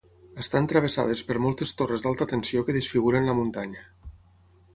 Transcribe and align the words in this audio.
Estan 0.43 0.69
travessades 0.71 1.21
per 1.27 1.37
moltes 1.47 1.73
torres 1.81 2.07
d'alta 2.07 2.27
tensió 2.33 2.65
que 2.71 2.77
desfiguren 2.79 3.29
la 3.31 3.37
muntanya. 3.43 3.87